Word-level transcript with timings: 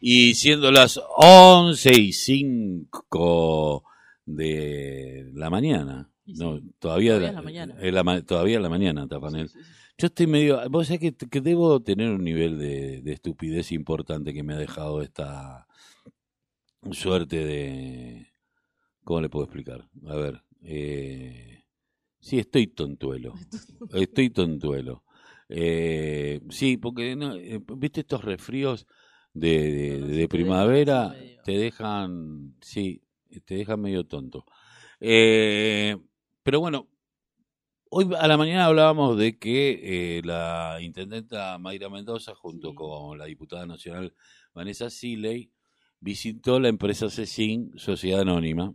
Y 0.00 0.34
siendo 0.34 0.70
las 0.70 1.00
11 1.16 2.00
y 2.00 2.12
5 2.12 3.84
de 4.24 5.30
la 5.34 5.50
mañana. 5.50 6.10
no, 6.24 6.60
todavía, 6.78 7.12
todavía 7.12 7.28
es 7.28 7.34
la 7.34 7.42
mañana. 7.42 7.76
es 7.80 7.92
la 7.92 8.22
todavía 8.22 8.56
es 8.56 8.62
la 8.62 8.68
mañana, 8.70 9.06
Tapanel. 9.06 9.50
Yo 9.98 10.06
estoy 10.06 10.26
medio. 10.26 10.60
Vos 10.70 10.86
sabés 10.86 11.00
que, 11.00 11.12
que 11.12 11.40
debo 11.42 11.82
tener 11.82 12.08
un 12.08 12.24
nivel 12.24 12.58
de, 12.58 13.02
de, 13.02 13.12
estupidez 13.12 13.72
importante 13.72 14.32
que 14.32 14.42
me 14.42 14.54
ha 14.54 14.58
dejado 14.58 15.02
esta 15.02 15.66
suerte 16.92 17.44
de. 17.44 18.26
¿Cómo 19.04 19.20
le 19.20 19.28
puedo 19.28 19.44
explicar? 19.44 19.86
A 20.06 20.16
ver. 20.16 20.42
Eh, 20.62 21.64
sí, 22.20 22.38
estoy 22.38 22.68
tontuelo. 22.68 23.34
Estoy 23.92 24.30
tontuelo. 24.30 25.04
Eh, 25.50 26.40
sí, 26.50 26.76
porque, 26.76 27.16
no, 27.16 27.34
eh, 27.34 27.60
¿viste 27.76 28.00
estos 28.00 28.24
resfríos? 28.24 28.86
de, 29.32 29.72
de, 29.72 30.00
de 30.00 30.28
primavera 30.28 31.14
te 31.44 31.52
dejan, 31.52 32.56
sí, 32.60 33.02
te 33.44 33.56
dejan 33.56 33.80
medio 33.80 34.04
tonto. 34.04 34.44
Eh, 35.00 35.96
pero 36.42 36.60
bueno, 36.60 36.88
hoy 37.90 38.08
a 38.18 38.28
la 38.28 38.36
mañana 38.36 38.66
hablábamos 38.66 39.16
de 39.16 39.38
que 39.38 40.18
eh, 40.18 40.22
la 40.24 40.78
intendenta 40.80 41.56
Mayra 41.58 41.88
Mendoza, 41.88 42.34
junto 42.34 42.70
sí. 42.70 42.74
con 42.74 43.18
la 43.18 43.26
diputada 43.26 43.66
nacional 43.66 44.14
Vanessa 44.54 44.90
Siley, 44.90 45.50
visitó 46.00 46.60
la 46.60 46.68
empresa 46.68 47.08
CECIN, 47.10 47.72
Sociedad 47.76 48.22
Anónima. 48.22 48.74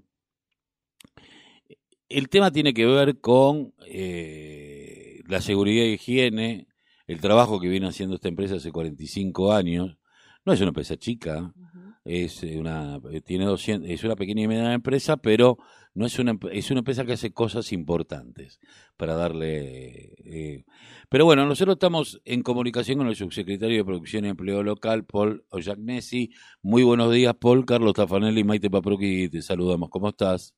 El 2.08 2.30
tema 2.30 2.52
tiene 2.52 2.74
que 2.74 2.86
ver 2.86 3.20
con 3.20 3.74
eh, 3.88 5.22
la 5.28 5.42
seguridad 5.42 5.86
y 5.86 5.94
higiene, 5.94 6.68
el 7.08 7.22
trabajo 7.22 7.60
que 7.60 7.68
viene 7.68 7.88
haciendo 7.88 8.16
esta 8.16 8.28
empresa 8.28 8.56
hace 8.56 8.72
45 8.72 9.54
años, 9.54 9.98
no 10.46 10.54
es 10.54 10.60
una 10.62 10.70
empresa 10.70 10.98
chica, 10.98 11.54
uh 11.56 11.60
-huh. 11.60 11.96
es 12.06 12.44
una 12.44 13.00
tiene 13.26 13.46
200, 13.46 13.90
es 13.90 14.04
una 14.04 14.16
pequeña 14.16 14.44
y 14.44 14.48
mediana 14.48 14.74
empresa, 14.74 15.18
pero 15.18 15.58
no 15.94 16.06
es 16.06 16.20
una 16.20 16.38
es 16.52 16.72
una 16.72 16.80
empresa 16.80 17.06
que 17.06 17.14
hace 17.14 17.34
cosas 17.34 17.72
importantes 17.72 18.60
para 18.98 19.16
darle 19.16 20.16
eh, 20.24 20.66
pero 21.10 21.26
bueno, 21.26 21.46
nosotros 21.46 21.76
estamos 21.76 22.22
en 22.26 22.42
comunicación 22.42 22.98
con 22.98 23.08
el 23.08 23.16
subsecretario 23.16 23.78
de 23.78 23.86
Producción 23.86 24.26
y 24.26 24.30
Empleo 24.30 24.64
Local, 24.64 25.06
Paul 25.06 25.46
Oyagnesi. 25.50 26.32
Muy 26.62 26.84
buenos 26.84 27.12
días, 27.12 27.36
Paul, 27.36 27.66
Carlos 27.66 27.94
Tafanelli 27.94 28.42
y 28.42 28.44
Maite 28.44 28.70
Papruki, 28.70 29.30
te 29.30 29.42
saludamos. 29.42 29.90
¿Cómo 29.90 30.10
estás? 30.10 30.56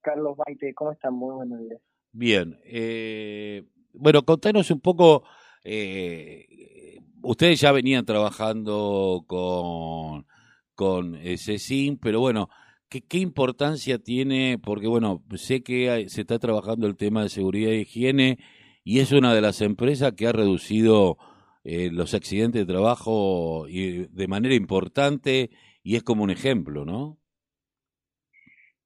Carlos, 0.00 0.36
Maite, 0.46 0.72
¿cómo 0.74 0.92
están? 0.92 1.14
Muy 1.14 1.34
buenos 1.34 1.60
días. 1.60 1.80
Bien, 2.12 2.58
eh, 2.64 3.64
bueno, 3.92 4.22
contanos 4.22 4.70
un 4.70 4.80
poco 4.80 5.24
eh, 5.64 6.98
ustedes 7.22 7.60
ya 7.60 7.72
venían 7.72 8.04
trabajando 8.04 9.24
con, 9.26 10.26
con 10.74 11.16
CECIN, 11.16 11.98
pero 11.98 12.20
bueno, 12.20 12.48
¿qué, 12.88 13.02
¿qué, 13.02 13.18
importancia 13.18 13.98
tiene? 13.98 14.58
Porque 14.62 14.88
bueno, 14.88 15.22
sé 15.36 15.62
que 15.62 16.08
se 16.08 16.22
está 16.22 16.38
trabajando 16.38 16.86
el 16.86 16.96
tema 16.96 17.22
de 17.22 17.28
seguridad 17.28 17.72
y 17.72 17.80
higiene 17.80 18.38
y 18.84 19.00
es 19.00 19.12
una 19.12 19.34
de 19.34 19.40
las 19.40 19.60
empresas 19.60 20.12
que 20.12 20.26
ha 20.26 20.32
reducido 20.32 21.16
eh, 21.64 21.90
los 21.92 22.14
accidentes 22.14 22.66
de 22.66 22.72
trabajo 22.72 23.66
y, 23.68 24.06
de 24.08 24.26
manera 24.26 24.54
importante 24.54 25.50
y 25.82 25.96
es 25.96 26.02
como 26.02 26.24
un 26.24 26.30
ejemplo, 26.30 26.84
¿no? 26.84 27.18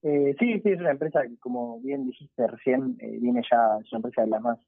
Eh, 0.02 0.36
sí, 0.38 0.60
sí, 0.60 0.68
es 0.70 0.78
una 0.78 0.90
empresa 0.90 1.22
que, 1.22 1.36
como 1.38 1.80
bien 1.80 2.06
dijiste 2.06 2.46
recién, 2.46 2.96
eh, 3.00 3.18
viene 3.18 3.42
ya, 3.50 3.78
es 3.80 3.90
una 3.92 3.98
empresa 3.98 4.22
de 4.22 4.28
las 4.28 4.42
más 4.42 4.58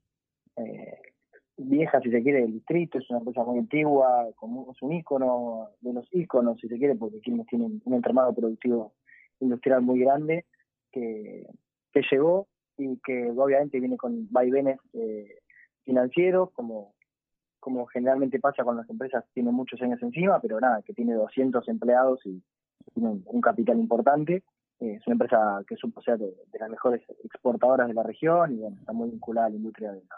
eh, 0.57 1.13
vieja, 1.59 2.01
si 2.01 2.11
se 2.11 2.23
quiere, 2.23 2.43
del 2.43 2.53
distrito, 2.53 2.99
es 2.99 3.11
una 3.11 3.19
empresa 3.19 3.45
muy 3.45 3.59
antigua, 3.59 4.29
como 4.37 4.71
es 4.71 4.81
un 4.83 4.93
ícono 4.93 5.69
de 5.81 5.93
los 5.93 6.09
íconos, 6.13 6.59
si 6.61 6.69
se 6.69 6.79
quiere, 6.79 6.95
porque 6.95 7.21
Quilmes 7.21 7.47
tiene 7.47 7.67
un 7.85 7.95
entramado 7.95 8.33
productivo 8.35 8.93
industrial 9.41 9.83
muy 9.83 10.01
grande 10.01 10.45
que, 10.91 11.47
que 11.93 12.03
llegó 12.11 12.47
y 12.77 12.97
que 12.99 13.31
obviamente 13.37 13.81
viene 13.81 13.97
con 13.97 14.29
vaivenes 14.31 14.79
eh, 14.93 15.39
financieros, 15.85 16.51
como, 16.53 16.95
como 17.61 17.87
generalmente 17.87 18.39
pasa 18.39 18.63
con 18.65 18.77
las 18.77 18.89
empresas, 18.89 19.25
tiene 19.35 19.51
muchos 19.51 19.81
años 19.83 20.01
encima, 20.03 20.41
pero 20.41 20.61
nada, 20.61 20.83
que 20.83 20.95
tiene 20.95 21.15
200 21.15 21.69
empleados 21.69 22.25
y 22.25 22.43
tiene 22.95 23.09
un, 23.11 23.23
un 23.27 23.41
capital 23.41 23.79
importante. 23.79 24.45
Eh, 24.81 24.95
es 24.95 25.07
una 25.09 25.15
empresa 25.15 25.61
que 25.67 25.75
supo 25.75 26.01
ser 26.03 26.19
de, 26.19 26.27
de, 26.27 26.59
las 26.59 26.71
mejores 26.71 27.03
exportadoras 27.25 27.89
de 27.89 27.95
la 27.95 28.05
región 28.05 28.55
y 28.55 28.59
bueno, 28.59 28.77
está 28.79 28.93
muy 28.93 29.11
vinculada 29.11 29.49
a 29.49 29.51
la 29.51 29.57
industria 29.57 29.91
de 29.91 30.03
la, 30.03 30.17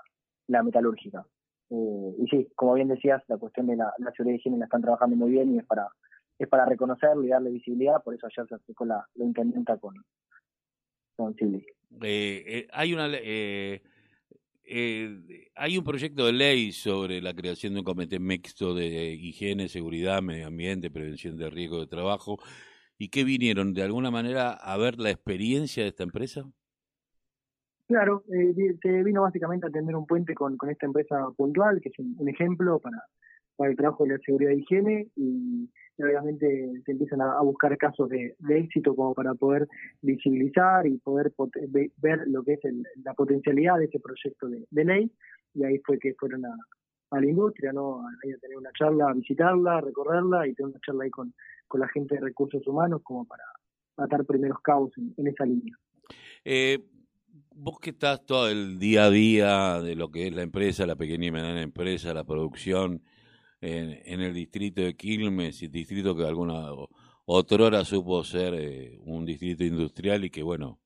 la 0.51 0.63
metalúrgica. 0.63 1.25
Eh, 1.71 2.15
y 2.19 2.27
sí, 2.27 2.49
como 2.57 2.75
bien 2.75 2.89
decías, 2.89 3.23
la 3.29 3.39
cuestión 3.39 3.69
de 3.69 3.77
la, 3.77 3.93
la 3.99 4.11
seguridad 4.13 4.35
y 4.35 4.39
higiene 4.39 4.59
la 4.59 4.65
están 4.65 4.83
trabajando 4.83 5.17
muy 5.17 5.31
bien 5.31 5.55
y 5.55 5.59
es 5.59 5.65
para 5.65 5.89
es 6.39 6.49
para 6.49 6.65
reconocerlo 6.65 7.23
y 7.23 7.29
darle 7.29 7.51
visibilidad, 7.51 8.03
por 8.03 8.15
eso 8.15 8.27
ayer 8.27 8.49
se 8.49 8.55
acercó 8.55 8.87
la, 8.87 9.07
la 9.15 9.25
intendenta 9.27 9.77
con, 9.77 9.95
con 11.15 11.35
Silvi. 11.37 11.67
Eh, 12.03 12.45
eh, 12.47 12.69
hay 12.73 12.95
una 12.95 13.11
eh, 13.13 13.83
hay 15.55 15.77
un 15.77 15.85
proyecto 15.85 16.25
de 16.25 16.33
ley 16.33 16.73
sobre 16.73 17.21
la 17.21 17.35
creación 17.35 17.75
de 17.75 17.81
un 17.81 17.85
comité 17.85 18.19
mixto 18.19 18.75
de 18.75 19.13
higiene, 19.13 19.69
seguridad, 19.69 20.23
medio 20.23 20.47
ambiente, 20.47 20.91
prevención 20.91 21.37
de 21.37 21.51
riesgo 21.51 21.81
de 21.81 21.89
trabajo. 21.89 22.39
¿Y 22.97 23.09
qué 23.09 23.25
vinieron? 23.25 23.75
¿De 23.75 23.83
alguna 23.83 24.11
manera 24.11 24.53
a 24.53 24.77
ver 24.79 24.99
la 24.99 25.11
experiencia 25.11 25.83
de 25.83 25.91
esta 25.91 26.05
empresa? 26.05 26.45
Claro, 27.91 28.23
eh, 28.33 28.55
se 28.81 29.03
vino 29.03 29.23
básicamente 29.23 29.67
a 29.67 29.71
tender 29.71 29.97
un 29.97 30.07
puente 30.07 30.33
con, 30.33 30.57
con 30.57 30.71
esta 30.71 30.87
empresa 30.87 31.27
puntual, 31.37 31.81
que 31.81 31.89
es 31.89 31.99
un, 31.99 32.15
un 32.19 32.29
ejemplo 32.29 32.79
para, 32.79 33.03
para 33.57 33.69
el 33.69 33.77
trabajo 33.77 34.05
de 34.05 34.11
la 34.11 34.19
seguridad 34.25 34.53
y 34.53 34.61
higiene, 34.61 35.09
y 35.17 35.69
obviamente 36.01 36.71
se 36.85 36.93
empiezan 36.93 37.21
a, 37.21 37.33
a 37.33 37.43
buscar 37.43 37.77
casos 37.79 38.09
de, 38.09 38.37
de, 38.39 38.59
éxito 38.61 38.95
como 38.95 39.13
para 39.13 39.35
poder 39.35 39.67
visibilizar 40.03 40.87
y 40.87 40.99
poder 40.99 41.33
ver 41.97 42.21
lo 42.29 42.45
que 42.45 42.53
es 42.53 42.65
el, 42.65 42.85
la 43.03 43.13
potencialidad 43.15 43.79
de 43.79 43.87
ese 43.87 43.99
proyecto 43.99 44.47
de, 44.47 44.65
de, 44.71 44.85
ley, 44.85 45.11
y 45.55 45.65
ahí 45.65 45.81
fue 45.85 45.99
que 45.99 46.15
fueron 46.15 46.47
a, 46.47 46.55
a 47.11 47.21
la 47.21 47.27
industria, 47.27 47.73
¿no? 47.73 48.07
Ahí 48.23 48.31
a 48.31 48.39
tener 48.39 48.57
una 48.57 48.71
charla, 48.79 49.11
a 49.11 49.15
visitarla, 49.15 49.79
a 49.79 49.81
recorrerla 49.81 50.47
y 50.47 50.55
tener 50.55 50.71
una 50.71 50.81
charla 50.87 51.03
ahí 51.03 51.11
con, 51.11 51.35
con 51.67 51.81
la 51.81 51.89
gente 51.89 52.15
de 52.15 52.21
recursos 52.21 52.65
humanos 52.69 53.01
como 53.03 53.27
para 53.27 53.43
atar 53.97 54.25
primeros 54.27 54.61
cabos 54.61 54.97
en, 54.97 55.13
en 55.17 55.27
esa 55.27 55.45
línea. 55.45 55.75
Eh, 56.45 56.79
vos 57.63 57.79
que 57.79 57.91
estás 57.91 58.25
todo 58.25 58.49
el 58.49 58.79
día 58.79 59.05
a 59.05 59.11
día 59.11 59.81
de 59.83 59.95
lo 59.95 60.11
que 60.11 60.27
es 60.27 60.33
la 60.35 60.43
empresa, 60.43 60.87
la 60.87 60.97
pequeña 60.97 61.27
y 61.27 61.31
mediana 61.31 61.61
empresa, 61.61 62.15
la 62.15 62.25
producción 62.25 63.03
en, 63.61 64.21
el 64.23 64.33
distrito 64.33 64.81
de 64.81 64.97
Quilmes, 64.97 65.61
distrito 65.71 66.17
que 66.17 66.25
alguna 66.25 66.71
otrora 67.27 67.85
supo 67.85 68.25
ser 68.25 68.55
eh, 68.55 68.99
un 69.05 69.27
distrito 69.27 69.63
industrial 69.65 70.25
y 70.25 70.31
que 70.31 70.43
bueno, 70.43 70.81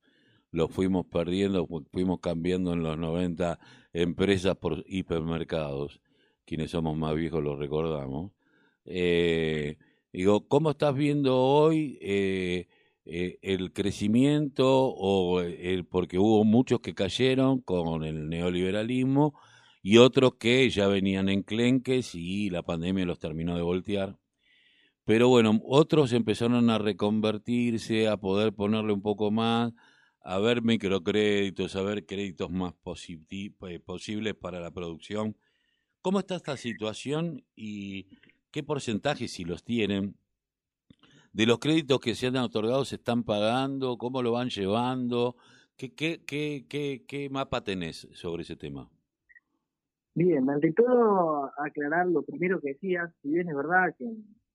lo 0.51 0.67
fuimos 0.67 1.05
perdiendo, 1.05 1.65
fuimos 1.93 2.19
cambiando 2.19 2.73
en 2.73 2.83
los 2.83 2.97
90 2.97 3.57
empresas 3.93 4.57
por 4.57 4.83
hipermercados, 4.85 6.01
quienes 6.45 6.71
somos 6.71 6.97
más 6.97 7.15
viejos 7.15 7.41
lo 7.41 7.55
recordamos. 7.55 8.33
Eh, 8.83 9.77
digo, 10.11 10.45
¿cómo 10.49 10.71
estás 10.71 10.93
viendo 10.93 11.37
hoy 11.37 11.97
eh, 12.01 12.67
eh, 13.05 13.37
el 13.43 13.71
crecimiento 13.71 14.87
o 14.87 15.41
el 15.41 15.85
porque 15.85 16.17
hubo 16.17 16.43
muchos 16.43 16.79
que 16.79 16.95
cayeron 16.95 17.61
con 17.61 18.03
el 18.03 18.29
neoliberalismo 18.29 19.39
y 19.83 19.97
otros 19.97 20.35
que 20.39 20.67
ya 20.71 20.87
venían 20.87 21.29
enclenques 21.29 22.15
y 22.15 22.49
la 22.49 22.63
pandemia 22.63 23.05
los 23.05 23.19
terminó 23.19 23.55
de 23.55 23.61
voltear. 23.61 24.17
Pero 25.05 25.29
bueno, 25.29 25.61
otros 25.63 26.13
empezaron 26.13 26.71
a 26.71 26.79
reconvertirse, 26.79 28.07
a 28.07 28.17
poder 28.17 28.53
ponerle 28.53 28.93
un 28.93 29.03
poco 29.03 29.29
más, 29.29 29.73
a 30.23 30.39
ver 30.39 30.63
microcréditos, 30.63 31.75
a 31.75 31.83
ver 31.83 32.07
créditos 32.07 32.49
más 32.49 32.73
eh, 33.29 33.79
posibles 33.85 34.33
para 34.33 34.59
la 34.59 34.71
producción. 34.71 35.37
¿Cómo 36.01 36.17
está 36.19 36.35
esta 36.37 36.57
situación 36.57 37.45
y 37.55 38.07
qué 38.49 38.63
porcentaje, 38.63 39.27
si 39.27 39.43
los 39.43 39.63
tienen, 39.63 40.17
de 41.35 41.45
los 41.45 41.59
créditos 41.59 41.99
que 41.99 42.15
se 42.15 42.27
han 42.27 42.37
otorgado 42.37 42.85
se 42.85 42.95
están 42.95 43.23
pagando, 43.23 43.97
cómo 43.97 44.23
lo 44.23 44.31
van 44.31 44.47
llevando, 44.47 45.35
¿qué, 45.75 45.93
qué, 45.93 46.21
qué, 46.25 46.65
qué, 46.69 47.03
qué 47.05 47.29
mapa 47.29 47.61
tenés 47.61 48.07
sobre 48.13 48.43
ese 48.43 48.55
tema? 48.55 48.89
Bien, 50.13 50.49
ante 50.49 50.71
todo 50.71 51.51
aclarar 51.57 52.07
lo 52.07 52.21
primero 52.21 52.61
que 52.61 52.69
decías, 52.69 53.11
si 53.21 53.31
bien 53.31 53.49
es 53.49 53.55
verdad 53.55 53.93
que, 53.99 54.05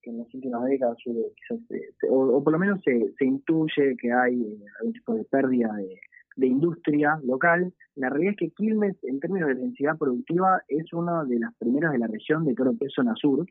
que 0.00 0.08
en 0.08 0.20
las 0.20 0.34
últimas 0.34 0.64
décadas 0.64 0.96
quizás 1.04 1.60
se, 1.68 2.08
o, 2.08 2.38
o, 2.38 2.42
por 2.42 2.54
lo 2.54 2.58
menos 2.58 2.80
se, 2.82 3.12
se 3.18 3.26
intuye 3.26 3.94
que 3.98 4.10
hay 4.10 4.40
eh, 4.40 4.64
algún 4.78 4.94
tipo 4.94 5.14
de 5.14 5.24
pérdida 5.24 5.74
de, 5.74 6.00
industria 6.46 7.20
local, 7.22 7.74
la 7.96 8.08
realidad 8.08 8.32
es 8.32 8.38
que 8.38 8.50
Quilmes 8.52 8.96
en 9.02 9.20
términos 9.20 9.48
de 9.48 9.56
densidad 9.56 9.98
productiva 9.98 10.62
es 10.68 10.90
una 10.94 11.24
de 11.24 11.38
las 11.38 11.54
primeras 11.56 11.92
de 11.92 11.98
la 11.98 12.06
región 12.06 12.46
de 12.46 12.54
todo 12.54 12.72
lo 12.72 12.78
que 12.78 12.86
es 12.86 12.94
zona 12.94 13.14
sur, 13.16 13.46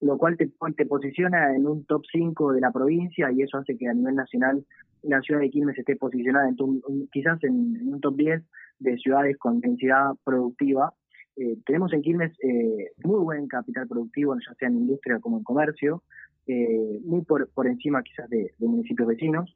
lo 0.00 0.18
cual 0.18 0.36
te, 0.36 0.50
te 0.76 0.86
posiciona 0.86 1.54
en 1.54 1.66
un 1.66 1.84
top 1.84 2.02
5 2.10 2.52
de 2.52 2.60
la 2.60 2.70
provincia 2.70 3.30
y 3.32 3.42
eso 3.42 3.58
hace 3.58 3.76
que 3.76 3.88
a 3.88 3.94
nivel 3.94 4.14
nacional 4.14 4.64
la 5.02 5.20
ciudad 5.20 5.40
de 5.40 5.50
Quilmes 5.50 5.78
esté 5.78 5.96
posicionada 5.96 6.48
en 6.48 6.56
tu, 6.56 6.82
quizás 7.12 7.42
en, 7.44 7.88
un 7.88 8.00
top 8.00 8.16
10 8.16 8.42
de 8.80 8.96
ciudades 8.98 9.36
con 9.38 9.60
densidad 9.60 10.10
productiva 10.24 10.92
eh, 11.36 11.58
tenemos 11.66 11.92
en 11.92 12.00
Quilmes 12.00 12.32
eh, 12.42 12.92
muy 13.04 13.20
buen 13.20 13.46
capital 13.46 13.86
productivo, 13.86 14.34
ya 14.34 14.54
sea 14.54 14.68
en 14.68 14.78
industria 14.78 15.20
como 15.20 15.36
en 15.38 15.44
comercio, 15.44 16.02
eh, 16.46 16.98
muy 17.04 17.22
por, 17.24 17.48
por 17.50 17.66
encima 17.66 18.02
quizás 18.02 18.28
de, 18.30 18.52
municipios 18.58 19.06
vecinos. 19.06 19.54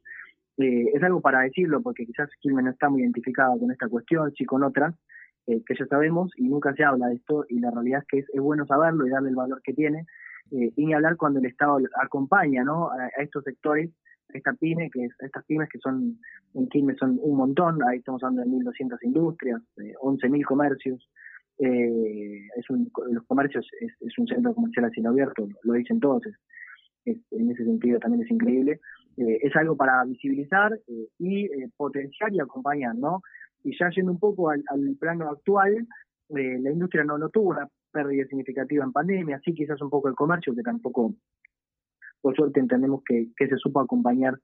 es 0.57 1.01
algo 1.01 1.21
para 1.21 1.41
decirlo 1.41 1.81
porque 1.81 2.05
quizás 2.05 2.29
Quilmes 2.39 2.65
no 2.65 2.71
está 2.71 2.87
muy 2.89 3.01
identificado 3.01 3.57
con 3.57 3.71
esta 3.71 3.87
cuestión, 3.87 4.31
sí 4.33 4.45
con 4.45 4.63
otras, 4.63 4.93
que 5.47 5.75
ya 5.77 5.85
sabemos 5.87 6.31
y 6.37 6.47
nunca 6.47 6.71
se 6.75 6.83
habla 6.83 7.07
de 7.07 7.15
esto 7.15 7.45
y 7.49 7.59
la 7.59 7.71
realidad 7.71 8.01
es 8.01 8.07
que 8.07 8.19
es, 8.19 8.39
bueno 8.39 8.65
saberlo 8.67 9.07
y 9.07 9.09
darle 9.09 9.29
el 9.29 9.35
valor 9.35 9.59
que 9.63 9.73
tiene 9.73 10.05
y 10.51 10.85
ni 10.85 10.93
hablar 10.93 11.15
cuando 11.17 11.39
el 11.39 11.45
Estado 11.45 11.79
acompaña 12.01 12.63
¿no? 12.63 12.91
a, 12.91 13.07
estos 13.21 13.43
sectores 13.43 13.89
esta 14.33 14.53
pyme, 14.53 14.89
que 14.89 15.07
estas 15.19 15.43
pymes 15.45 15.67
que 15.69 15.79
son 15.79 16.17
en 16.53 16.67
Quilmes 16.69 16.97
son 16.97 17.19
un 17.21 17.35
montón, 17.35 17.79
ahí 17.83 17.97
estamos 17.97 18.23
hablando 18.23 18.43
de 18.43 18.63
1.200 18.63 18.97
industrias, 19.01 19.61
11.000 19.75 20.45
comercios, 20.45 21.09
eh, 21.57 22.47
es 22.55 22.69
un, 22.69 22.89
los 23.11 23.25
comercios 23.25 23.67
es, 23.81 24.17
un 24.17 24.27
centro 24.27 24.53
comercial 24.53 24.85
a 24.85 24.89
cielo 24.89 25.09
abierto, 25.09 25.49
lo 25.63 25.73
dicen 25.73 25.99
todos, 25.99 26.23
en 27.05 27.51
ese 27.51 27.65
sentido 27.65 27.99
también 27.99 28.23
es 28.23 28.31
increíble. 28.31 28.79
Eh, 29.17 29.39
es 29.41 29.55
algo 29.55 29.75
para 29.75 30.03
visibilizar 30.05 30.73
eh, 30.73 31.07
y 31.19 31.45
eh, 31.45 31.69
potenciar 31.75 32.33
y 32.33 32.39
acompañar, 32.39 32.95
¿no? 32.95 33.21
Y 33.63 33.77
ya 33.77 33.89
yendo 33.89 34.11
un 34.11 34.19
poco 34.19 34.49
al, 34.49 34.63
plano 34.99 35.29
actual, 35.29 35.87
la 36.33 36.71
industria 36.71 37.03
no, 37.03 37.17
no 37.17 37.29
tuvo 37.29 37.49
una 37.49 37.67
pérdida 37.91 38.25
significativa 38.25 38.83
en 38.83 38.91
pandemia, 38.91 39.39
sí 39.43 39.53
quizás 39.53 39.81
un 39.81 39.89
poco 39.89 40.07
el 40.07 40.15
comercio, 40.15 40.55
que 40.55 40.61
tampoco, 40.61 41.13
por 42.21 42.35
suerte 42.35 42.59
entendemos 42.59 43.01
que, 43.05 43.27
que 43.35 43.47
se 43.47 43.57
supo 43.57 43.79
acompañar 43.79 44.37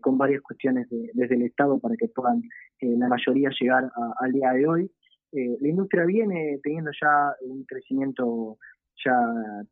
con 0.00 0.16
varias 0.16 0.42
cuestiones 0.42 0.86
desde 0.90 1.34
el 1.34 1.42
Estado 1.42 1.78
para 1.80 1.96
que 1.96 2.08
puedan 2.08 2.42
la 2.80 3.08
mayoría 3.08 3.50
llegar 3.60 3.90
al 4.20 4.32
día 4.32 4.52
de 4.52 4.66
hoy. 4.66 4.90
Eh, 5.32 5.56
la 5.60 5.68
industria 5.68 6.04
viene 6.04 6.58
teniendo 6.62 6.90
ya 7.00 7.34
un 7.42 7.64
crecimiento 7.64 8.58
ya 9.04 9.12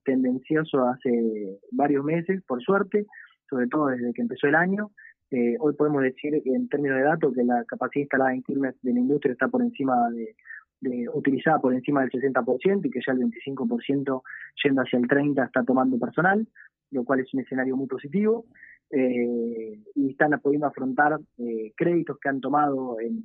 tendencioso 0.04 0.86
hace 0.88 1.58
varios 1.70 2.04
meses, 2.04 2.42
por 2.46 2.62
suerte, 2.62 3.06
sobre 3.48 3.68
todo 3.68 3.86
desde 3.86 4.12
que 4.12 4.22
empezó 4.22 4.46
el 4.48 4.56
año. 4.56 4.90
Eh, 5.30 5.56
hoy 5.60 5.74
podemos 5.74 6.02
decir 6.02 6.34
en 6.44 6.68
términos 6.68 6.98
de 6.98 7.04
datos 7.04 7.34
que 7.34 7.44
la 7.44 7.64
capacidad 7.64 8.02
instalada 8.02 8.34
en 8.34 8.42
Quilmes 8.42 8.74
de 8.82 8.92
la 8.92 9.00
industria 9.00 9.32
está 9.32 9.48
por 9.48 9.62
encima 9.62 10.10
de, 10.10 10.34
utilizada 11.12 11.58
por 11.58 11.74
encima 11.74 12.02
del 12.02 12.10
60% 12.10 12.86
y 12.86 12.90
que 12.90 13.00
ya 13.06 13.12
el 13.12 13.20
25% 13.20 14.22
yendo 14.62 14.82
hacia 14.82 14.98
el 14.98 15.08
30% 15.08 15.46
está 15.46 15.62
tomando 15.64 15.98
personal, 15.98 16.46
lo 16.90 17.04
cual 17.04 17.20
es 17.20 17.32
un 17.34 17.40
escenario 17.40 17.76
muy 17.76 17.86
positivo. 17.86 18.46
Eh, 18.90 19.80
y 19.94 20.10
están 20.10 20.38
pudiendo 20.40 20.66
afrontar 20.66 21.18
créditos 21.76 22.18
que 22.20 22.28
han 22.28 22.40
tomado 22.40 23.00
en 23.00 23.24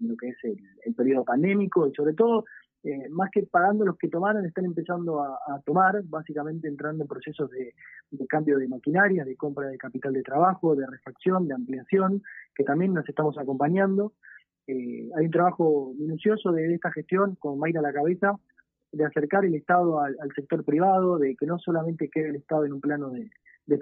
lo 0.00 0.16
que 0.16 0.28
es 0.28 0.36
el, 0.44 0.94
periodo 0.94 1.24
pandémico 1.24 1.86
y 1.86 1.94
sobre 1.94 2.14
todo, 2.14 2.44
eh, 2.82 3.08
más 3.10 3.30
que 3.30 3.42
pagando 3.44 3.84
los 3.84 3.96
que 3.98 4.08
tomaron, 4.08 4.44
están 4.46 4.64
empezando 4.64 5.22
a, 5.22 5.60
tomar, 5.64 6.02
básicamente 6.04 6.68
entrando 6.68 7.04
en 7.04 7.08
procesos 7.08 7.50
de, 7.50 7.74
cambio 8.28 8.58
de 8.58 8.68
maquinaria, 8.68 9.24
de 9.24 9.36
compra 9.36 9.68
de 9.68 9.78
capital 9.78 10.12
de 10.12 10.22
trabajo, 10.22 10.74
de 10.74 10.86
refacción, 10.86 11.46
de 11.46 11.54
ampliación, 11.54 12.22
que 12.54 12.64
también 12.64 12.94
nos 12.94 13.08
estamos 13.08 13.36
acompañando. 13.38 14.12
Eh, 14.68 15.08
hay 15.16 15.24
un 15.24 15.30
trabajo 15.30 15.94
minucioso 15.98 16.52
de 16.52 16.74
esta 16.74 16.92
gestión 16.92 17.36
con 17.36 17.58
Mayra 17.58 17.80
a 17.80 17.82
la 17.82 17.92
cabeza 17.92 18.38
de 18.92 19.04
acercar 19.04 19.44
el 19.46 19.54
Estado 19.54 20.00
al, 20.00 20.16
sector 20.34 20.62
privado, 20.62 21.18
de 21.18 21.34
que 21.36 21.46
no 21.46 21.58
solamente 21.58 22.10
quede 22.10 22.28
el 22.28 22.36
Estado 22.36 22.66
en 22.66 22.74
un 22.74 22.80
plano 22.80 23.10
de, 23.10 23.30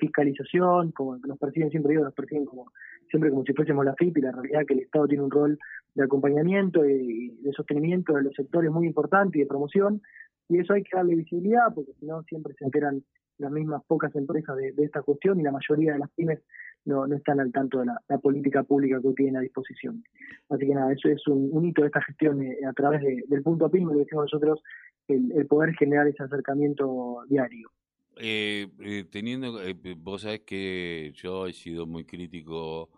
fiscalización, 0.01 0.91
como 0.91 1.17
nos 1.19 1.39
persiguen 1.39 1.71
siempre, 1.71 1.93
digo, 1.93 2.03
nos 2.03 2.15
persiguen 2.15 2.45
como 2.45 2.73
siempre 3.09 3.31
como 3.31 3.45
si 3.45 3.53
fuésemos 3.53 3.85
la 3.85 3.95
FIP 3.95 4.19
y 4.19 4.21
la 4.21 4.33
realidad 4.33 4.67
que 4.67 4.75
el 4.75 4.81
Estado 4.81 5.07
tiene 5.07 5.23
un 5.23 5.31
rol 5.31 5.59
de 5.95 6.05
acompañamiento 6.05 6.85
y 6.85 7.37
de 7.41 7.53
sostenimiento 7.53 8.15
de 8.15 8.25
los 8.25 8.35
sectores 8.35 8.73
muy 8.73 8.89
importante 8.89 9.39
y 9.39 9.43
de 9.43 9.47
promoción, 9.47 10.03
y 10.49 10.59
eso 10.59 10.73
hay 10.73 10.83
que 10.83 10.97
darle 10.97 11.15
visibilidad, 11.15 11.73
porque 11.73 11.93
si 12.01 12.07
no 12.07 12.23
siempre 12.25 12.55
se 12.55 12.65
enteran 12.65 13.05
las 13.39 13.53
mismas 13.53 13.83
pocas 13.87 14.15
empresas 14.17 14.57
de, 14.57 14.75
esta 14.79 15.03
cuestión 15.03 15.39
y 15.39 15.45
la 15.45 15.53
mayoría 15.53 15.93
de 15.93 15.99
las 15.99 16.11
pymes 16.11 16.41
no, 16.87 17.07
no 17.07 17.17
están 17.17 17.41
al 17.41 17.53
tanto 17.53 17.81
de 17.81 17.87
la, 17.87 18.19
política 18.19 18.63
pública 18.63 19.01
que 19.03 19.13
tienen 19.13 19.37
a 19.37 19.41
disposición. 19.41 20.03
Así 20.49 20.67
que 20.67 20.75
nada, 20.75 20.93
eso 20.93 21.09
es 21.09 21.27
un, 21.27 21.65
hito 21.65 21.83
de 21.83 21.89
esta 21.89 22.01
gestión 22.03 22.43
eh, 22.43 22.59
a 22.67 22.73
través 22.73 23.03
del 23.29 23.43
punto 23.43 23.71
PYME, 23.71 23.93
lo 23.93 23.99
decimos 23.99 24.25
nosotros, 24.25 24.63
el, 25.09 25.47
poder 25.47 25.75
generar 25.75 26.07
ese 26.09 26.23
acercamiento 26.23 27.19
diario. 27.29 27.71
Eh, 28.19 28.69
eh, 28.81 29.05
teniendo, 29.11 29.59
vos 29.99 30.23
sabés 30.23 30.41
que 30.41 31.13
yo 31.15 31.47
he 31.47 31.53
sido 31.53 31.87
muy 31.87 32.05
crítico 32.05 32.91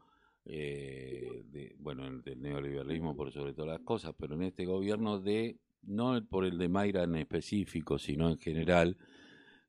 eh, 0.50 1.43
de, 1.50 1.76
bueno, 1.79 2.06
el 2.06 2.23
del 2.23 2.41
neoliberalismo 2.41 3.14
por 3.14 3.31
sobre 3.31 3.52
todas 3.52 3.73
las 3.73 3.81
cosas, 3.81 4.14
pero 4.19 4.34
en 4.34 4.44
este 4.44 4.64
gobierno 4.64 5.20
de, 5.20 5.58
no 5.82 6.25
por 6.25 6.46
el 6.46 6.56
de 6.56 6.70
Mayra 6.70 7.02
en 7.02 7.17
específico, 7.17 7.99
sino 7.99 8.31
en 8.31 8.38
general, 8.38 8.96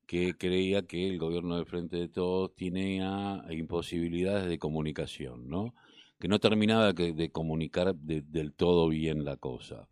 que 0.10 0.34
creía 0.34 0.88
que 0.88 1.08
el 1.08 1.20
gobierno 1.20 1.56
del 1.56 1.68
Frente 1.68 1.98
de 1.98 2.08
Todos 2.08 2.56
tenía 2.56 3.46
imposibilidades 3.52 4.50
de 4.50 4.58
comunicación, 4.58 5.48
¿no? 5.48 5.76
Que 6.20 6.28
no 6.28 6.40
terminaba 6.40 6.94
de, 6.94 7.30
comunicar 7.32 7.94
del 7.94 8.54
todo 8.54 8.90
bien 8.90 9.24
la 9.24 9.38
cosa. 9.38 9.88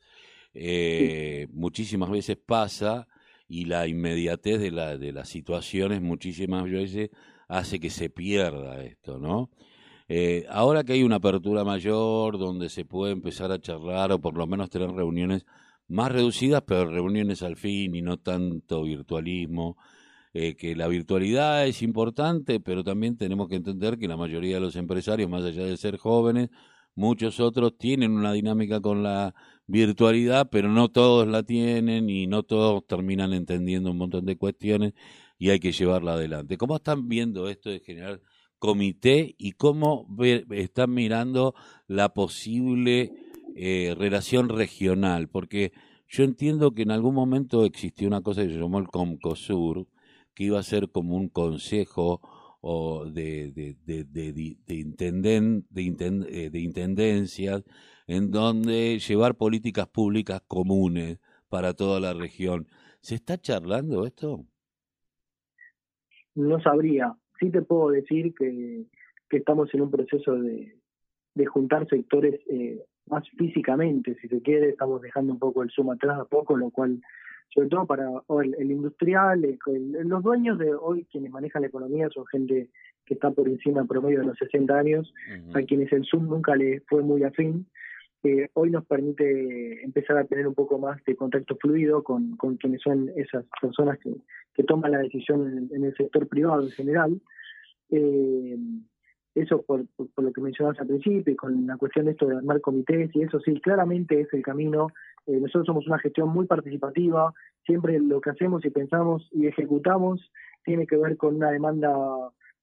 Eh, 0.55 1.45
muchísimas 1.51 2.09
veces 2.09 2.35
pasa 2.43 3.07
y 3.47 3.65
la 3.65 3.87
inmediatez 3.87 4.59
de, 4.59 4.71
la, 4.71 4.97
de 4.97 5.11
las 5.11 5.29
situaciones 5.29 6.01
muchísimas 6.01 6.63
veces 6.63 7.11
hace 7.47 7.79
que 7.79 7.91
se 7.91 8.09
pierda 8.09 8.83
esto, 8.83 9.19
¿no? 9.19 9.51
Eh, 10.07 10.47
ahora 10.49 10.83
que 10.83 10.93
hay 10.93 11.03
una 11.03 11.17
apertura 11.17 11.63
mayor 11.63 12.39
donde 12.39 12.69
se 12.69 12.85
puede 12.85 13.13
empezar 13.13 13.51
a 13.51 13.61
charlar 13.61 14.11
o 14.11 14.19
por 14.19 14.35
lo 14.35 14.47
menos 14.47 14.71
tener 14.71 14.89
reuniones 14.89 15.45
más 15.87 16.11
reducidas, 16.11 16.63
pero 16.65 16.89
reuniones 16.89 17.43
al 17.43 17.55
fin 17.55 17.93
y 17.93 18.01
no 18.01 18.17
tanto 18.17 18.81
virtualismo, 18.81 19.77
eh, 20.37 20.55
que 20.55 20.75
la 20.75 20.87
virtualidad 20.87 21.65
es 21.67 21.81
importante, 21.81 22.59
pero 22.59 22.83
también 22.83 23.17
tenemos 23.17 23.49
que 23.49 23.55
entender 23.55 23.97
que 23.97 24.07
la 24.07 24.17
mayoría 24.17 24.55
de 24.55 24.61
los 24.61 24.75
empresarios, 24.75 25.29
más 25.29 25.43
allá 25.43 25.65
de 25.65 25.77
ser 25.77 25.97
jóvenes, 25.97 26.49
muchos 26.95 27.39
otros 27.39 27.77
tienen 27.77 28.11
una 28.11 28.33
dinámica 28.33 28.79
con 28.79 29.01
la 29.01 29.33
virtualidad, 29.65 30.49
pero 30.51 30.69
no 30.69 30.89
todos 30.89 31.27
la 31.27 31.43
tienen 31.43 32.09
y 32.09 32.27
no 32.27 32.43
todos 32.43 32.85
terminan 32.85 33.33
entendiendo 33.33 33.91
un 33.91 33.97
montón 33.97 34.25
de 34.25 34.37
cuestiones 34.37 34.93
y 35.39 35.49
hay 35.49 35.59
que 35.59 35.71
llevarla 35.71 36.13
adelante. 36.13 36.57
¿Cómo 36.57 36.75
están 36.75 37.09
viendo 37.09 37.49
esto 37.49 37.69
de 37.69 37.79
generar 37.79 38.21
comité 38.59 39.35
y 39.37 39.53
cómo 39.53 40.07
están 40.51 40.93
mirando 40.93 41.55
la 41.87 42.13
posible 42.13 43.11
eh, 43.55 43.95
relación 43.97 44.49
regional, 44.49 45.29
porque 45.29 45.71
yo 46.07 46.23
entiendo 46.23 46.75
que 46.75 46.83
en 46.83 46.91
algún 46.91 47.15
momento 47.15 47.65
existió 47.65 48.07
una 48.07 48.21
cosa 48.21 48.43
que 48.43 48.49
se 48.49 48.59
llamó 48.59 48.77
el 48.77 48.87
Comcosur, 48.87 49.87
que 50.37 50.43
iba 50.43 50.59
a 50.59 50.63
ser 50.63 50.89
como 50.91 51.15
un 51.15 51.29
consejo 51.29 52.21
o 52.61 53.05
de, 53.05 53.51
de, 53.51 53.75
de, 53.87 54.03
de, 54.03 54.33
de, 54.33 54.57
eh, 56.29 56.49
de 56.51 56.59
intendencias 56.59 57.63
en 58.05 58.29
donde 58.29 58.99
llevar 58.99 59.33
políticas 59.33 59.87
públicas 59.87 60.43
comunes 60.47 61.19
para 61.49 61.73
toda 61.73 61.99
la 61.99 62.13
región. 62.13 62.67
¿Se 63.01 63.15
está 63.15 63.39
charlando 63.39 64.05
esto? 64.05 64.45
No 66.35 66.61
sabría, 66.61 67.15
sí 67.39 67.49
te 67.49 67.63
puedo 67.63 67.89
decir 67.89 68.35
que, 68.35 68.85
estamos 69.31 69.73
en 69.73 69.81
un 69.81 69.89
proceso 69.89 70.35
de, 70.35 70.77
juntar 71.47 71.87
sectores 71.87 72.39
eh, 72.47 72.85
más 73.07 73.27
físicamente, 73.39 74.15
si 74.21 74.27
se 74.27 74.39
quiere, 74.43 74.69
estamos 74.69 75.01
dejando 75.01 75.33
un 75.33 75.39
poco 75.39 75.63
el 75.63 75.71
suma 75.71 75.95
atrás 75.95 76.19
a 76.19 76.25
poco, 76.25 76.55
lo 76.55 76.69
cual, 76.69 77.01
sobre 77.49 77.69
todo 77.69 77.85
para 77.85 78.09
el, 78.43 78.71
industrial, 78.71 79.57
los 80.03 80.23
dueños 80.23 80.57
de 80.59 80.73
hoy, 80.73 81.05
quienes 81.11 81.31
manejan 81.31 81.61
la 81.61 81.69
economía, 81.69 82.09
son 82.09 82.25
gente 82.27 82.69
que 83.05 83.13
está 83.13 83.31
por 83.31 83.47
encima 83.47 83.79
del 83.79 83.87
promedio 83.87 84.19
de 84.19 84.25
los 84.27 84.37
60 84.37 84.77
años, 84.77 85.13
a 85.53 85.61
quienes 85.63 85.91
el 85.93 86.05
Zoom 86.05 86.27
nunca 86.27 86.55
les 86.55 86.83
fue 86.87 87.01
muy 87.01 87.23
afín. 87.23 87.65
Eh, 88.23 88.49
hoy 88.53 88.71
nos 88.71 88.85
permite 88.85 89.83
empezar 89.83 90.17
a 90.17 90.25
tener 90.25 90.47
un 90.47 90.55
poco 90.55 90.77
más 90.79 91.01
de 91.05 91.15
contacto 91.15 91.55
fluido 91.55 92.03
con, 92.03 92.35
con 92.35 92.57
quienes 92.57 92.81
son 92.81 93.09
esas 93.15 93.45
personas 93.61 93.99
que, 93.99 94.13
que 94.53 94.63
toman 94.63 94.91
la 94.91 94.99
decisión 94.99 95.69
en, 95.71 95.83
el 95.83 95.95
sector 95.95 96.27
privado 96.27 96.63
en 96.63 96.71
general. 96.71 97.21
Eh, 97.89 98.57
eso 99.41 99.61
por, 99.61 99.85
lo 100.17 100.33
que 100.33 100.41
mencionabas 100.41 100.79
al 100.79 100.87
principio, 100.87 101.35
con 101.35 101.67
la 101.67 101.77
cuestión 101.77 102.05
de 102.05 102.11
esto 102.11 102.25
de 102.25 102.37
armar 102.37 102.61
comités, 102.61 103.15
y 103.15 103.23
eso 103.23 103.39
sí, 103.39 103.59
claramente 103.61 104.21
es 104.21 104.33
el 104.33 104.41
camino. 104.41 104.87
Eh, 105.25 105.39
nosotros 105.39 105.65
somos 105.65 105.87
una 105.87 105.99
gestión 105.99 106.29
muy 106.29 106.45
participativa, 106.45 107.33
siempre 107.65 107.99
lo 107.99 108.21
que 108.21 108.31
hacemos 108.31 108.65
y 108.65 108.69
pensamos 108.69 109.27
y 109.31 109.47
ejecutamos 109.47 110.31
tiene 110.63 110.85
que 110.85 110.97
ver 110.97 111.15
con 111.17 111.35
una 111.35 111.51
demanda 111.51 111.93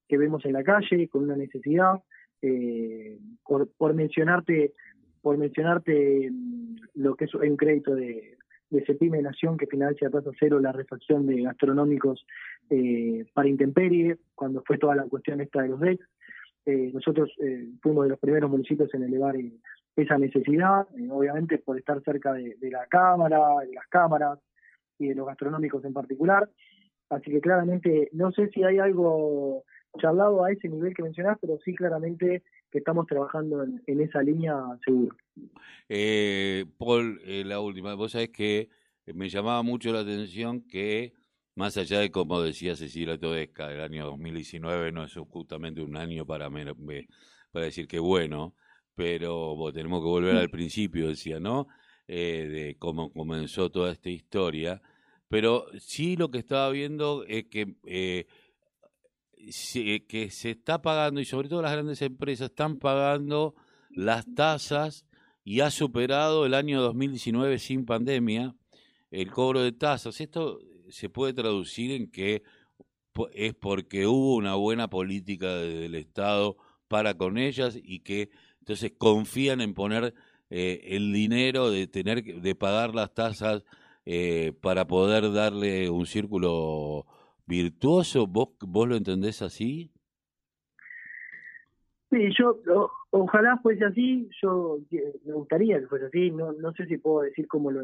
que 0.08 0.18
vemos 0.18 0.44
en 0.44 0.52
la 0.52 0.62
calle, 0.62 1.08
con 1.08 1.24
una 1.24 1.36
necesidad. 1.36 2.02
Eh, 2.42 3.18
por, 3.46 3.68
por 3.78 3.94
mencionarte 3.94 4.74
por 5.22 5.38
mencionarte 5.38 6.30
mm, 6.30 6.76
lo 6.96 7.16
que 7.16 7.24
es 7.24 7.34
un 7.34 7.56
crédito 7.56 7.94
de, 7.94 8.36
de 8.74 8.84
CEPIME 8.84 9.22
Nación 9.22 9.56
que 9.56 9.66
financia 9.66 10.08
a 10.08 10.10
tasa 10.10 10.30
cero 10.38 10.60
la 10.60 10.72
refacción 10.72 11.26
de 11.26 11.42
gastronómicos 11.42 12.26
eh, 12.70 13.24
para 13.32 13.48
intemperie, 13.48 14.18
cuando 14.34 14.62
fue 14.66 14.78
toda 14.78 14.94
la 14.94 15.04
cuestión 15.04 15.40
esta 15.40 15.62
de 15.62 15.68
los 15.68 15.80
DEC. 15.80 16.00
Eh, 16.66 16.90
nosotros 16.92 17.30
eh, 17.42 17.68
fuimos 17.82 18.04
de 18.04 18.10
los 18.10 18.18
primeros 18.18 18.50
municipios 18.50 18.92
en 18.94 19.02
elevar 19.02 19.36
esa 19.96 20.18
necesidad, 20.18 20.86
eh, 20.96 21.08
obviamente 21.10 21.58
por 21.58 21.78
estar 21.78 22.02
cerca 22.02 22.32
de, 22.32 22.56
la 22.70 22.86
cámara, 22.86 23.38
de 23.66 23.74
las 23.74 23.86
cámaras 23.88 24.38
y 24.98 25.08
de 25.08 25.14
los 25.14 25.26
gastronómicos 25.26 25.84
en 25.84 25.92
particular. 25.92 26.48
Así 27.10 27.30
que 27.30 27.40
claramente, 27.40 28.08
no 28.12 28.32
sé 28.32 28.48
si 28.48 28.64
hay 28.64 28.78
algo 28.78 29.64
charlado 29.98 30.44
a 30.44 30.50
ese 30.50 30.68
nivel 30.68 30.94
que 30.94 31.02
mencionás, 31.02 31.38
pero 31.40 31.58
sí 31.64 31.74
claramente 31.74 32.42
que 32.70 32.78
estamos 32.78 33.06
trabajando 33.06 33.62
en, 33.62 34.00
esa 34.00 34.22
línea 34.22 34.56
seguro. 34.84 35.16
Eh, 35.88 36.64
Paul, 36.78 37.20
eh, 37.24 37.44
la 37.44 37.60
última, 37.60 37.94
vos 37.94 38.12
sabés 38.12 38.30
que 38.30 38.68
me 39.14 39.28
llamaba 39.28 39.62
mucho 39.62 39.92
la 39.92 40.00
atención 40.00 40.62
que, 40.62 41.12
más 41.54 41.76
allá 41.76 42.00
de 42.00 42.10
como 42.10 42.40
decía 42.42 42.76
Cecilia 42.76 43.18
Todesca, 43.18 43.70
el 43.72 43.80
año 43.80 44.06
2019 44.06 44.92
no 44.92 45.04
es 45.04 45.14
justamente 45.28 45.82
un 45.82 45.96
año 45.96 46.26
para, 46.26 46.50
para 46.50 47.64
decir 47.64 47.86
que 47.86 47.98
bueno, 47.98 48.54
pero 48.94 49.56
tenemos 49.72 50.00
que 50.00 50.08
volver 50.08 50.36
al 50.36 50.50
principio, 50.50 51.08
decía, 51.08 51.40
¿no? 51.40 51.68
Eh, 52.06 52.48
de 52.50 52.76
cómo 52.78 53.12
comenzó 53.12 53.70
toda 53.70 53.92
esta 53.92 54.10
historia. 54.10 54.82
Pero 55.28 55.66
sí 55.78 56.16
lo 56.16 56.30
que 56.30 56.38
estaba 56.38 56.70
viendo 56.70 57.24
es 57.26 57.46
que, 57.46 57.76
eh, 57.86 58.26
que 59.36 60.28
se 60.30 60.50
está 60.50 60.82
pagando, 60.82 61.20
y 61.20 61.24
sobre 61.24 61.48
todo 61.48 61.62
las 61.62 61.72
grandes 61.72 62.02
empresas 62.02 62.50
están 62.50 62.78
pagando 62.78 63.54
las 63.90 64.26
tasas 64.34 65.06
y 65.44 65.60
ha 65.60 65.70
superado 65.70 66.46
el 66.46 66.54
año 66.54 66.80
2019 66.82 67.58
sin 67.58 67.84
pandemia 67.84 68.54
el 69.10 69.30
cobro 69.30 69.62
de 69.62 69.72
tasas. 69.72 70.20
Esto 70.20 70.60
se 70.90 71.08
puede 71.08 71.32
traducir 71.32 71.92
en 71.92 72.10
que 72.10 72.42
es 73.32 73.54
porque 73.54 74.06
hubo 74.06 74.34
una 74.36 74.54
buena 74.54 74.88
política 74.88 75.54
del 75.56 75.94
Estado 75.94 76.56
para 76.88 77.14
con 77.14 77.38
ellas 77.38 77.78
y 77.82 78.00
que 78.00 78.30
entonces 78.60 78.92
confían 78.96 79.60
en 79.60 79.74
poner 79.74 80.14
eh, 80.50 80.80
el 80.84 81.12
dinero 81.12 81.70
de 81.70 81.86
tener 81.86 82.24
de 82.24 82.54
pagar 82.54 82.94
las 82.94 83.14
tasas 83.14 83.64
eh, 84.04 84.52
para 84.60 84.86
poder 84.86 85.32
darle 85.32 85.88
un 85.90 86.06
círculo 86.06 87.06
virtuoso. 87.46 88.26
¿Vos, 88.26 88.50
vos 88.60 88.88
lo 88.88 88.96
entendés 88.96 89.42
así? 89.42 89.93
Sí, 92.14 92.28
yo 92.38 92.60
ojalá 93.10 93.58
fuese 93.58 93.84
así, 93.84 94.28
yo 94.40 94.78
me 95.24 95.32
gustaría 95.32 95.80
que 95.80 95.88
fuese 95.88 96.06
así, 96.06 96.30
no, 96.30 96.52
no 96.52 96.72
sé 96.74 96.86
si 96.86 96.96
puedo 96.96 97.22
decir 97.22 97.48
cómo 97.48 97.72
lo, 97.72 97.82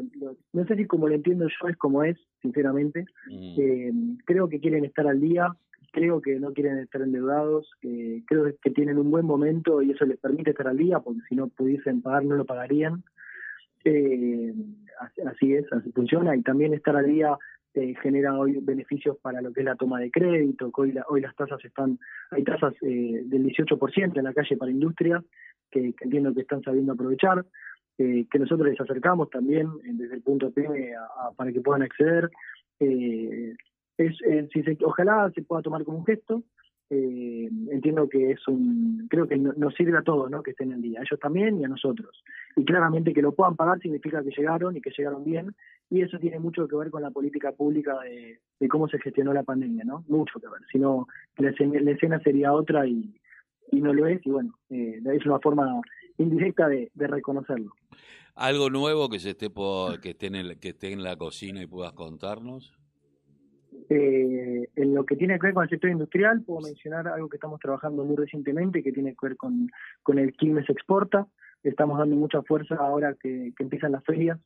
no 0.53 0.65
sé 0.65 0.77
si 0.77 0.85
como 0.85 1.09
lo 1.09 1.15
entiendo 1.15 1.47
yo 1.49 1.67
es 1.67 1.75
como 1.75 2.01
es, 2.05 2.17
sinceramente. 2.41 3.05
Mm. 3.27 3.55
Eh, 3.59 3.91
creo 4.23 4.47
que 4.47 4.61
quieren 4.61 4.85
estar 4.85 5.05
al 5.05 5.19
día, 5.19 5.53
creo 5.91 6.21
que 6.21 6.39
no 6.39 6.53
quieren 6.53 6.77
estar 6.77 7.01
endeudados, 7.01 7.69
creo 7.81 8.45
que 8.61 8.71
tienen 8.71 8.99
un 8.99 9.11
buen 9.11 9.25
momento 9.25 9.81
y 9.81 9.91
eso 9.91 10.05
les 10.05 10.17
permite 10.17 10.51
estar 10.51 10.69
al 10.69 10.77
día, 10.77 10.99
porque 10.99 11.19
si 11.27 11.35
no 11.35 11.49
pudiesen 11.49 12.01
pagar 12.01 12.23
no 12.23 12.35
lo 12.35 12.45
pagarían. 12.45 13.03
Eh, 13.83 14.53
así 15.25 15.55
es, 15.55 15.65
así 15.73 15.91
funciona, 15.91 16.37
y 16.37 16.41
también 16.41 16.73
estar 16.73 16.95
al 16.95 17.07
día 17.07 17.37
eh, 17.73 17.93
genera 18.01 18.37
hoy 18.37 18.59
beneficios 18.61 19.17
para 19.21 19.41
lo 19.41 19.53
que 19.53 19.61
es 19.61 19.65
la 19.65 19.75
toma 19.75 19.99
de 19.99 20.11
crédito, 20.11 20.71
hoy, 20.73 20.93
hoy 21.09 21.21
las 21.21 21.35
tasas 21.35 21.63
están, 21.63 21.99
hay 22.31 22.43
tasas 22.43 22.73
eh, 22.81 23.21
del 23.25 23.45
18% 23.45 24.17
en 24.17 24.23
la 24.23 24.33
calle 24.33 24.57
para 24.57 24.71
industria, 24.71 25.23
que, 25.69 25.93
entiendo 26.01 26.33
que 26.33 26.41
están 26.41 26.61
sabiendo 26.61 26.93
aprovechar, 26.93 27.45
que 27.97 28.39
nosotros 28.39 28.67
les 28.67 28.81
acercamos 28.81 29.29
también 29.29 29.67
desde 29.83 30.15
el 30.15 30.23
punto 30.23 30.49
P 30.49 30.67
para 31.35 31.51
que 31.51 31.61
puedan 31.61 31.83
acceder. 31.83 32.31
Eh, 32.79 33.55
es, 33.97 34.15
eh, 34.27 34.47
si 34.51 34.63
se, 34.63 34.77
ojalá 34.83 35.31
se 35.33 35.43
pueda 35.43 35.61
tomar 35.61 35.83
como 35.83 35.99
un 35.99 36.05
gesto. 36.05 36.43
Eh, 36.89 37.49
entiendo 37.69 38.09
que 38.09 38.31
es 38.31 38.47
un, 38.49 39.07
creo 39.09 39.25
que 39.27 39.37
nos 39.37 39.73
sirve 39.75 39.97
a 39.97 40.01
todos, 40.01 40.29
¿no? 40.29 40.43
Que 40.43 40.51
estén 40.51 40.73
en 40.73 40.81
día, 40.81 40.99
a 40.99 41.03
ellos 41.03 41.19
también 41.21 41.59
y 41.59 41.63
a 41.63 41.69
nosotros. 41.69 42.21
Y 42.55 42.65
claramente 42.65 43.13
que 43.13 43.21
lo 43.21 43.33
puedan 43.33 43.55
pagar 43.55 43.79
significa 43.79 44.23
que 44.23 44.31
llegaron 44.31 44.75
y 44.75 44.81
que 44.81 44.91
llegaron 44.97 45.23
bien, 45.23 45.55
y 45.89 46.01
eso 46.01 46.17
tiene 46.19 46.39
mucho 46.39 46.67
que 46.67 46.75
ver 46.75 46.89
con 46.89 47.01
la 47.01 47.11
política 47.11 47.51
pública 47.51 47.97
de, 47.99 48.67
cómo 48.67 48.87
se 48.87 48.99
gestionó 48.99 49.33
la 49.33 49.43
pandemia, 49.43 49.83
¿no? 49.83 50.03
Mucho 50.07 50.39
que 50.39 50.47
ver. 50.47 50.61
Si 50.71 50.79
no, 50.79 51.07
la, 51.37 51.49
escena 51.49 52.19
sería 52.19 52.53
otra 52.53 52.87
y, 52.87 53.13
y 53.71 53.81
no 53.81 53.93
lo 53.93 54.07
es, 54.07 54.25
y 54.25 54.29
bueno, 54.29 54.53
eh, 54.69 55.01
es 55.03 55.25
una 55.25 55.39
forma 55.39 55.81
indirecta 56.17 56.67
de, 56.67 56.89
reconocerlo. 56.95 57.73
¿Algo 58.35 58.69
nuevo 58.69 59.09
que 59.09 59.19
se 59.19 59.31
esté 59.31 59.49
que 60.01 60.11
esté 60.11 60.27
en 60.27 60.59
que 60.59 60.69
esté 60.69 60.93
en 60.93 61.03
la 61.03 61.17
cocina 61.17 61.61
y 61.61 61.67
puedas 61.67 61.93
contarnos? 61.93 62.73
Eh, 63.89 64.69
en 64.75 64.93
lo 64.95 65.05
que 65.05 65.17
tiene 65.17 65.37
que 65.37 65.47
ver 65.47 65.53
con 65.53 65.63
el 65.63 65.69
sector 65.69 65.89
industrial, 65.89 66.41
puedo 66.43 66.61
mencionar 66.61 67.07
algo 67.07 67.27
que 67.27 67.35
estamos 67.37 67.59
trabajando 67.59 68.05
muy 68.05 68.15
recientemente, 68.15 68.83
que 68.83 68.93
tiene 68.93 69.11
que 69.11 69.27
ver 69.27 69.37
con, 69.37 69.69
con 70.03 70.17
el 70.17 70.31
Quilmes 70.33 70.69
Exporta. 70.69 71.27
Estamos 71.63 71.97
dando 71.97 72.15
mucha 72.15 72.41
fuerza 72.41 72.75
ahora 72.75 73.15
que, 73.19 73.53
empiezan 73.59 73.93
las 73.93 74.03
ferias 74.03 74.39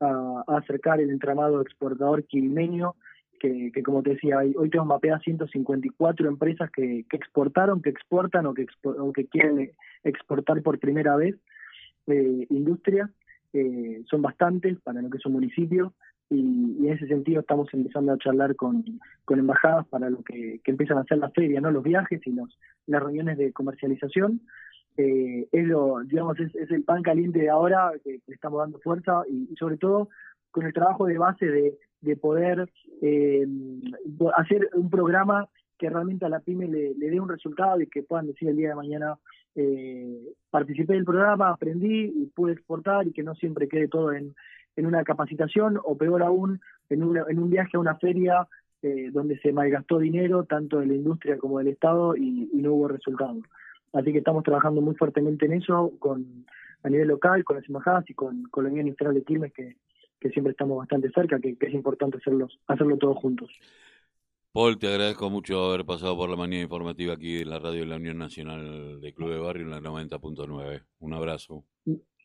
a, 0.00 0.44
acercar 0.48 1.00
el 1.00 1.10
entramado 1.10 1.60
exportador 1.60 2.24
quilmeño, 2.24 2.94
que, 3.40 3.72
como 3.84 4.04
te 4.04 4.10
decía, 4.10 4.38
hoy 4.38 4.70
tenemos 4.70 4.86
mapeadas 4.86 5.22
154 5.22 6.28
empresas 6.28 6.70
que, 6.70 7.04
exportaron, 7.10 7.82
que 7.82 7.90
exportan 7.90 8.46
o 8.46 8.54
que, 8.54 8.66
que 9.14 9.26
quieren 9.26 9.72
exportar 10.04 10.62
por 10.62 10.78
primera 10.78 11.16
vez 11.16 11.34
eh, 12.06 12.46
industria. 12.50 13.10
Eh, 13.52 14.02
son 14.08 14.22
bastantes 14.22 14.80
para 14.80 15.02
lo 15.02 15.10
que 15.10 15.18
es 15.18 15.26
un 15.26 15.32
municipio 15.32 15.92
y, 16.32 16.86
en 16.86 16.92
ese 16.92 17.06
sentido 17.06 17.40
estamos 17.40 17.68
empezando 17.72 18.12
a 18.12 18.18
charlar 18.18 18.56
con, 18.56 18.84
embajadas 19.28 19.86
para 19.88 20.08
lo 20.08 20.22
que, 20.22 20.60
empiezan 20.64 20.98
a 20.98 21.02
hacer 21.02 21.18
las 21.18 21.32
ferias, 21.32 21.62
¿no? 21.62 21.70
los 21.70 21.82
viajes 21.82 22.20
y 22.26 22.32
los, 22.32 22.58
las 22.86 23.02
reuniones 23.02 23.38
de 23.38 23.52
comercialización. 23.52 24.40
Eh, 24.96 25.48
es, 25.52 25.66
digamos, 26.06 26.38
es, 26.38 26.70
el 26.70 26.84
pan 26.84 27.02
caliente 27.02 27.38
de 27.38 27.50
ahora 27.50 27.92
que, 28.04 28.20
le 28.26 28.34
estamos 28.34 28.60
dando 28.60 28.78
fuerza 28.80 29.22
y, 29.28 29.54
sobre 29.56 29.78
todo 29.78 30.08
con 30.50 30.66
el 30.66 30.72
trabajo 30.72 31.06
de 31.06 31.16
base 31.16 31.46
de, 31.46 31.78
de 32.02 32.16
poder 32.16 32.70
eh, 33.00 33.46
hacer 34.36 34.68
un 34.74 34.90
programa 34.90 35.48
que 35.78 35.88
realmente 35.88 36.26
a 36.26 36.28
la 36.28 36.40
pyme 36.40 36.68
le, 36.68 36.94
dé 36.94 37.20
un 37.20 37.28
resultado 37.28 37.80
y 37.80 37.86
que 37.86 38.02
puedan 38.02 38.26
decir 38.26 38.48
el 38.48 38.56
día 38.56 38.68
de 38.68 38.74
mañana 38.74 39.16
eh, 39.54 40.16
participé 40.50 40.92
del 40.94 41.04
programa, 41.04 41.48
aprendí 41.48 42.12
y 42.14 42.26
pude 42.26 42.52
exportar 42.52 43.06
y 43.06 43.12
que 43.12 43.22
no 43.22 43.34
siempre 43.34 43.68
quede 43.68 43.88
todo 43.88 44.12
en, 44.12 44.34
en 44.76 44.86
una 44.86 45.02
capacitación 45.04 45.78
o 45.82 45.96
peor 45.96 46.22
aún 46.22 46.60
en, 46.90 47.02
en 47.02 47.38
un 47.38 47.50
viaje 47.50 47.76
a 47.76 47.80
una 47.80 47.96
feria 47.96 48.46
eh, 48.84 49.10
donde 49.12 49.38
se 49.38 49.52
malgastó 49.52 50.00
dinero 50.00 50.42
tanto 50.42 50.80
de 50.80 50.86
la 50.86 50.94
industria 50.94 51.38
como 51.38 51.58
del 51.58 51.68
Estado 51.68 52.16
y, 52.16 52.50
no 52.54 52.72
hubo 52.72 52.88
resultados. 52.88 53.38
Así 53.92 54.12
que 54.12 54.18
estamos 54.18 54.42
trabajando 54.44 54.80
muy 54.80 54.94
fuertemente 54.94 55.46
en 55.46 55.54
eso 55.54 55.92
con 55.98 56.46
a 56.82 56.88
nivel 56.88 57.08
local, 57.08 57.44
con 57.44 57.56
las 57.56 57.66
embajadas 57.66 58.08
y 58.10 58.14
con, 58.14 58.44
con 58.44 58.64
la 58.64 58.70
Unión 58.70 58.86
Industrial 58.86 59.14
de 59.14 59.22
Quilmes 59.22 59.52
que, 59.52 59.76
que 60.22 60.30
siempre 60.30 60.52
estamos 60.52 60.78
bastante 60.78 61.10
cerca, 61.10 61.40
que, 61.40 61.56
es 61.60 61.74
importante 61.74 62.16
hacerlos, 62.18 62.58
hacerlo 62.68 62.96
todos 62.96 63.18
juntos. 63.18 63.50
Paul, 64.52 64.78
te 64.78 64.86
agradezco 64.86 65.30
mucho 65.30 65.70
haber 65.70 65.84
pasado 65.84 66.16
por 66.16 66.28
la 66.28 66.36
mañana 66.36 66.62
informativa 66.62 67.14
aquí 67.14 67.40
en 67.40 67.50
la 67.50 67.58
radio 67.58 67.80
de 67.80 67.86
la 67.86 67.96
Unión 67.96 68.18
Nacional 68.18 69.00
de 69.00 69.14
Club 69.14 69.30
de 69.30 69.38
Barrio 69.38 69.64
en 69.64 69.70
la 69.70 69.80
90.9. 69.80 70.82
Un 71.00 71.14
abrazo. 71.14 71.64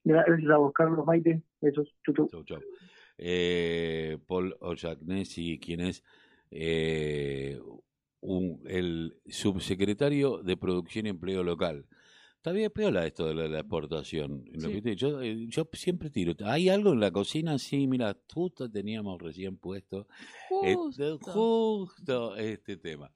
Gracias 0.03 0.49
a 0.49 0.57
vos, 0.57 0.73
Carlos 0.73 1.05
Maite. 1.05 1.41
Besos. 1.61 1.93
Chau, 2.05 2.43
chau. 2.43 2.59
Eh, 3.17 4.17
Paul 4.27 4.55
Ojagnesi, 4.59 5.59
quien 5.59 5.81
es 5.81 6.03
eh, 6.51 7.59
un, 8.27 8.61
el 8.67 9.17
subsecretario 9.27 10.43
de 10.43 10.57
Producción 10.57 11.05
y 11.05 11.09
Empleo 11.09 11.43
Local. 11.43 11.85
Está 12.35 12.51
bien 12.51 12.71
peola 12.71 13.05
esto 13.05 13.27
de 13.27 13.49
la, 13.49 13.59
exportación. 13.59 14.45
yo, 14.95 15.21
eh, 15.21 15.47
yo, 15.49 15.67
siempre 15.73 16.09
tiro. 16.09 16.33
¿Hay 16.45 16.69
algo 16.69 16.93
en 16.93 16.99
la 16.99 17.11
cocina? 17.11 17.57
Sí, 17.57 17.87
mira, 17.87 18.15
justo 18.31 18.69
teníamos 18.69 19.21
recién 19.21 19.57
puesto 19.57 20.07
justo, 20.47 21.15
este, 21.15 21.31
justo 21.31 22.35
este 22.37 22.77
tema. 22.77 23.11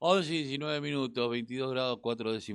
11 0.00 0.34
y 0.34 0.38
19 0.38 0.80
minutos, 0.80 1.30
22 1.30 1.70
grados 1.72 1.98
4 2.02 2.32
décimos. 2.32 2.52